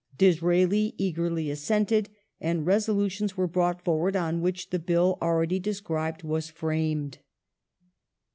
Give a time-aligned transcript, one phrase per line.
[0.17, 2.09] Disraeli eagerly assented,
[2.39, 7.19] and resolutions were brought forward on which the Bill, already described,^ was framed.